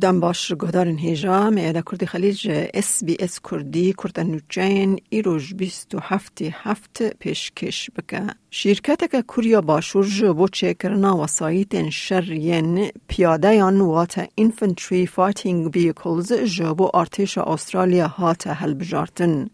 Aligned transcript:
دم 0.00 0.20
باش 0.20 0.52
گهدارن 0.52 0.98
هیجا 0.98 1.50
میاده 1.50 1.82
کردی 1.90 2.06
خلیج 2.06 2.50
اس 2.74 3.04
بی 3.04 3.16
اس 3.20 3.40
کردی 3.50 3.94
کردن 4.02 4.26
نوچین 4.26 5.00
ایروش 5.08 5.54
بیست 5.54 5.94
و 5.94 5.98
هفتی 6.02 6.54
هفت 6.54 7.02
پیشکش 7.02 7.90
بکه. 7.96 8.22
شرکت 8.50 9.10
که 9.10 9.22
کوریا 9.22 9.60
باشور 9.60 10.06
جبو 10.06 10.48
چه 10.48 10.74
کرنا 10.74 11.16
وسایت 11.16 11.90
شرین 11.90 12.90
پیاده 13.08 13.54
یان 13.54 13.80
وات 13.80 14.28
انفنتری 14.38 15.06
فایتینگ 15.06 15.70
بیکلز 15.70 16.32
جبو 16.32 16.90
ارتش 16.94 17.38
استرالیا 17.38 18.08
هات 18.08 18.46
هل 18.46 18.74
بجارتن 18.74 19.46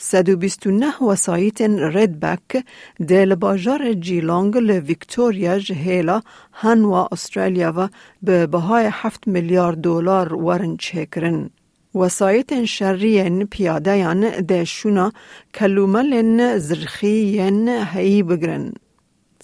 129 0.00 1.04
وسایت 1.04 1.60
رید 1.60 2.20
بک 2.20 2.64
دل 3.08 3.34
باجار 3.34 3.92
جیلانگ 3.92 4.56
لویکتوریا 4.56 5.58
جهیلا 5.58 6.20
هنوا 6.52 7.08
استرالیا 7.12 7.72
و 7.76 7.88
به 8.22 8.46
بهای 8.46 8.88
7 8.92 9.28
میلیارد 9.28 9.80
دلار 9.80 10.34
ورن 10.34 10.76
چکرن. 10.76 11.50
وسایت 11.94 12.64
شرین 12.64 13.46
پیاده 13.46 13.98
یان 13.98 14.30
دشونا 14.30 15.12
کلوملن 15.54 16.58
زرخین 16.58 17.68
هی 17.68 18.22
بگرن. 18.22 18.72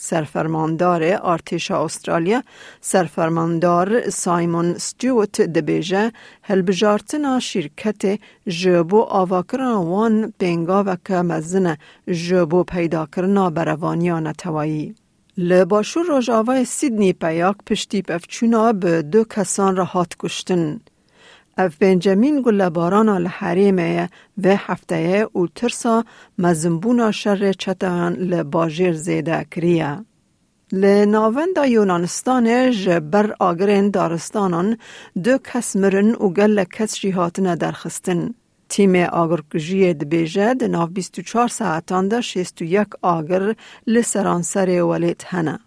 سرفرماندار 0.08 1.02
ارتش 1.32 1.70
استرالیا 1.70 2.42
سرفرماندار 2.80 4.10
سایمون 4.10 4.68
ستیوت 4.78 5.40
دبیجه 5.40 6.12
هلبجارتنا 6.42 7.40
شرکت 7.40 8.20
جبو 8.48 9.00
آواکرنا 9.20 9.82
وان 9.82 10.32
بینگا 10.38 10.84
و 10.86 10.96
که 11.04 11.14
مزنه 11.14 11.78
جبو 12.08 12.64
پیدا 12.64 13.06
کرنا 13.16 13.50
بروانیان 13.50 14.32
توایی. 14.32 14.94
لباشور 15.38 16.06
روژاوای 16.06 16.64
سیدنی 16.64 17.12
پیاک 17.12 17.56
پشتی 17.66 18.02
پفچونا 18.02 18.72
به 18.72 19.02
دو 19.02 19.24
کسان 19.24 19.76
را 19.76 19.84
هات 19.84 20.12
کشتن. 20.18 20.80
اف 21.58 21.76
بنجامین 21.78 22.42
گل 22.42 22.68
باران 22.68 23.08
الحریمه 23.08 24.08
و 24.44 24.56
هفته 24.56 25.28
او 25.32 25.46
ترسا 25.46 26.04
مزنبونا 26.38 27.10
شر 27.10 27.52
چتان 27.52 28.12
لباجر 28.12 28.92
زیده 28.92 29.46
کریه. 29.50 30.04
لناوند 30.72 31.56
یونانستان 31.68 32.70
جبر 32.70 33.34
آگرین 33.38 33.90
دارستانان 33.90 34.78
دو 35.24 35.38
کس 35.38 35.76
مرن 35.76 36.10
و 36.14 36.28
گل 36.28 36.64
کس 36.64 36.94
جیهاتن 36.96 37.54
درخستن. 37.54 38.34
تیم 38.68 38.94
آگرکجی 38.94 39.94
دبیجه 39.94 40.54
ده 40.54 40.68
ناو 40.68 40.86
24 40.86 41.48
ساعتان 41.48 42.08
ده 42.08 42.20
61 42.20 42.88
آگر 43.02 43.54
لسرانسر 43.86 44.82
ولیت 44.82 45.24
هنه. 45.26 45.58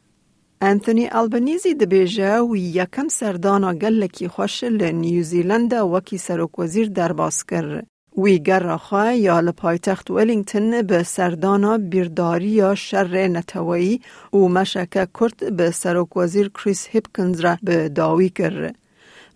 انتونی 0.61 1.09
البنیزی 1.11 1.73
دبیجه 1.73 2.39
و 2.39 2.55
یکم 2.55 3.07
سردانا 3.07 3.73
گلکی 3.73 4.27
خوش 4.27 4.63
لنیوزیلند 4.63 5.73
وکی 5.73 6.17
سروک 6.17 6.59
وزیر 6.59 6.89
درباس 6.89 7.43
کر. 7.43 7.81
وی 8.17 8.41
خواه 8.79 9.15
یا 9.15 9.39
لپایتخت 9.39 10.11
ولینگتن 10.11 10.81
به 10.81 11.03
سردانا 11.03 11.77
بیرداری 11.77 12.47
یا 12.47 12.75
شر 12.75 13.27
نتوایی 13.27 14.01
و 14.33 14.37
مشکه 14.37 15.07
کرد 15.19 15.55
به 15.55 15.71
سروک 15.71 16.17
وزیر 16.17 16.49
کریس 16.49 16.87
هیپکنز 16.87 17.39
را 17.39 17.57
به 17.63 17.89
داوی 17.89 18.29
کر. 18.29 18.71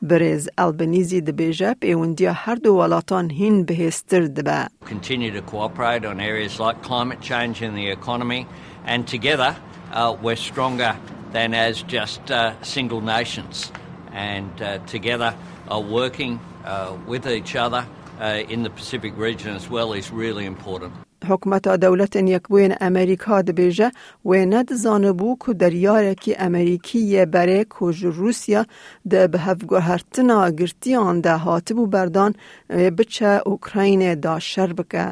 برز 0.01 0.49
البنیزی 0.57 1.21
دبیجه 1.21 1.73
پیوندیا 1.73 2.33
هر 2.33 2.55
دو 2.55 2.73
ولاتان 2.73 3.29
هین 3.29 3.63
بهستر 3.63 4.21
دبه. 4.21 4.67
Continue 4.85 5.31
to 5.31 5.41
cooperate 5.41 6.05
on 6.05 6.19
areas 6.19 6.59
like 6.59 6.81
climate 6.81 7.21
change 7.21 7.61
and 7.61 7.77
the 7.77 7.87
economy 7.99 8.47
and 8.85 9.07
together 9.07 9.55
uh, 9.91 10.15
we're 10.21 10.35
stronger 10.35 10.97
than 11.31 11.53
as 11.53 11.83
just 11.83 12.31
uh, 12.31 12.61
single 12.63 13.01
nations. 13.01 13.71
And 14.11 14.61
uh, 14.61 14.79
together, 14.87 15.35
uh, 15.69 15.79
working 15.79 16.39
uh, 16.65 16.95
with 17.07 17.27
each 17.27 17.55
other 17.55 17.85
uh, 18.19 18.43
in 18.49 18.63
the 18.63 18.69
Pacific 18.69 19.13
region 19.17 19.55
as 19.55 19.69
well 19.69 19.93
is 19.93 20.11
really 20.11 20.45
important. 20.45 20.93
حکومت 21.27 21.67
دولت 21.67 22.15
یکبوین 22.15 22.75
امریکا 22.81 23.41
دبیجه 23.41 23.91
و 24.25 24.33
ند 24.33 24.73
زانبو 24.73 25.37
که 25.45 25.53
در 25.53 26.13
که 26.13 26.35
امریکی 26.43 27.25
بره 27.25 27.65
کج 27.69 28.05
روسیا 28.05 28.65
ده 29.09 29.27
به 29.27 29.39
هفگوهرتنا 29.39 30.49
گرتیان 30.49 31.21
ده 31.21 31.37
هاتبو 31.37 31.87
بردان 31.87 32.35
بچه 32.69 33.41
اوکراین 33.45 34.15
دا 34.15 34.39
شر 34.39 34.73
بکه. 34.73 35.11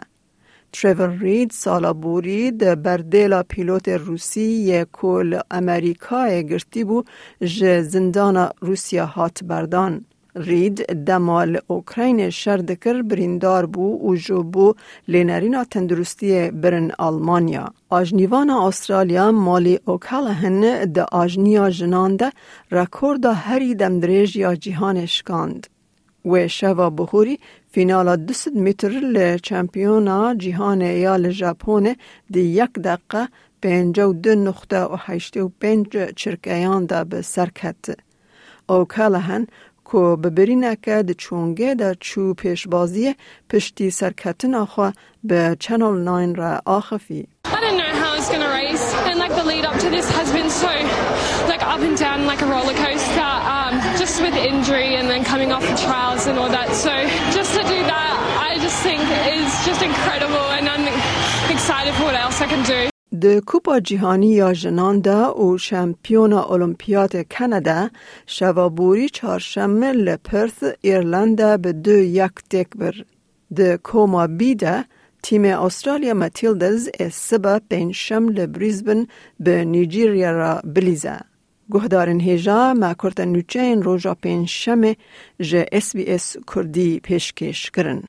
تریور 0.74 1.08
رید 1.08 1.52
سالا 1.52 1.94
بوری 1.94 2.52
ده 2.52 2.76
بردیلا 2.76 3.44
پیلوت 3.44 3.90
روسی 3.90 4.86
کل 4.92 5.40
امریکای 5.52 6.48
گرتی 6.48 6.84
بو 6.84 7.04
ج 7.42 7.82
زندان 7.82 8.50
روسیا 8.62 9.06
هات 9.06 9.44
بردان. 9.44 10.06
رید 10.36 10.86
دمال 11.06 11.60
اوکراین 11.68 12.30
شردکر 12.30 13.02
بریندار 13.02 13.66
بو 13.66 14.10
و 14.10 14.16
جو 14.16 14.44
بو 14.44 14.74
لینرینا 15.08 15.64
تندرستی 15.64 16.52
برن 16.52 16.92
آلمانیا. 16.98 17.66
آجنیوان 17.90 18.50
استرالیا 18.50 19.32
مالی 19.32 19.80
اوکالهن 19.86 20.92
ده 20.94 21.04
آجنیا 21.12 21.70
جنان 21.70 22.16
ده 22.16 22.32
رکوردا 22.72 23.34
هری 23.34 23.76
دمدریج 23.76 24.36
یا 24.36 24.56
جیهان 24.56 24.98
اشکاند. 24.98 25.68
و 26.32 26.48
شوا 26.48 26.90
بخوری 26.90 27.40
فینال 27.72 28.16
200 28.16 28.56
متر 28.56 28.90
ل 28.90 29.38
چمپیونا 29.38 30.36
جهان 30.36 30.82
یا 30.82 31.16
ل 31.16 31.30
ژاپن 31.30 31.96
دی 32.32 32.42
یک 32.42 32.74
دقیقه 32.74 33.28
پنج 33.62 34.00
و 34.00 34.14
دو 34.14 34.36
نقطه 34.36 34.82
و 34.82 34.96
هشت 35.00 35.38
و 35.38 35.52
پنج 35.62 36.14
چرکیان 36.16 36.86
دا 36.86 37.04
به 37.04 37.22
سرکت. 37.22 37.86
او 38.70 38.86
کالهن 38.86 39.48
که 39.92 39.98
ببرینه 39.98 40.78
که 40.82 41.04
د 41.04 41.12
چونگه 41.12 41.76
در 41.76 41.96
چو 42.00 42.34
پیشبازی 42.34 43.16
پشتی 43.50 43.90
سرکتن 43.90 44.56
آخوا 44.56 44.94
به 45.24 45.58
چنل 45.60 45.98
9 46.10 46.34
را 46.34 46.62
آخفی. 46.66 47.28
Like 49.24 49.36
the 49.36 49.44
lead 49.52 49.66
up 49.70 49.78
to 49.84 49.90
this 49.90 50.08
has 50.18 50.32
been 50.38 50.50
so 50.50 50.72
like 51.52 51.64
up 51.74 51.82
and 51.88 51.98
down 51.98 52.20
like 52.32 52.42
a 52.46 52.48
roller 52.54 52.76
coaster 52.84 53.59
just 54.09 54.17
with 54.25 54.35
injury 54.51 54.91
and 54.99 55.07
then 55.11 55.23
coming 55.33 55.51
off 55.55 55.65
the 55.73 55.79
trials 55.87 56.27
and 56.29 56.37
all 56.39 56.53
that 56.59 56.69
so 56.87 56.95
just 57.37 57.53
to 57.59 57.63
do 57.75 57.81
that 57.93 58.15
I 58.51 58.53
just 58.67 58.79
think 58.87 59.03
is 59.39 59.51
just 59.69 59.83
incredible 59.91 60.47
and 60.57 60.65
I'm 60.73 60.85
excited 61.55 61.93
for 61.95 62.05
what 62.09 62.17
else 62.25 62.41
I 62.41 62.49
can 62.55 62.65
do 62.75 62.81
د 63.23 63.39
کوپا 63.51 63.79
جهانی 63.89 64.29
یا 64.35 64.53
جنان 64.53 65.01
دا 65.01 65.35
و 65.35 65.59
شمپیون 65.59 66.33
المپیاد 66.33 67.17
کانادا 67.17 67.91
شوابوری 68.27 69.09
چهارشنبه 69.09 69.93
لپرث 69.93 70.65
ایرلند 70.81 71.63
به 71.63 71.73
دو 71.73 71.99
یک 71.99 72.33
تک 72.51 72.69
بر. 72.77 72.95
د 73.57 73.77
کوما 73.77 74.27
بیده 74.27 74.85
تیم 75.23 75.45
استرالیا 75.45 76.15
ماتیلدز 76.15 76.89
سبا 77.13 77.61
پنجشم 77.71 78.29
لبریزبن 78.29 79.07
به 79.41 79.65
نیجیریا 79.65 80.31
را 80.31 80.61
بلیزه. 80.65 81.21
گهدارن 81.74 82.20
هیجا 82.20 82.74
ما 82.74 82.94
کرتن 82.94 83.28
نوچین 83.28 83.84
روژا 83.84 84.14
پنجشم 84.14 84.82
جه 85.40 85.66
اس 85.72 85.96
بی 85.96 86.06
اس 86.06 86.38
کردی 86.56 87.00
پیشکش 87.00 87.72
کرن. 87.72 88.04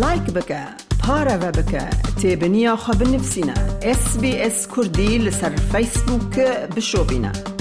لایک 0.00 0.22
بکه 0.22 0.66
پارە 1.02 1.36
بە 1.42 1.50
بکە 1.58 1.84
تێبنییا 2.20 2.74
خە 2.82 2.92
بنفسینە 3.00 3.58
SسBS 4.00 4.58
کوردی 4.72 5.12
لەسەر 5.26 5.54
فیسبووکە 5.70 6.48
بشۆبینە. 6.74 7.51